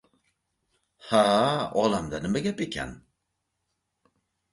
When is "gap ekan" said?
2.47-2.95